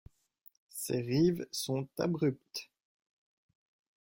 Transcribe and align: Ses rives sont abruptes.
Ses 0.71 0.99
rives 0.99 1.45
sont 1.51 1.87
abruptes. 1.99 2.71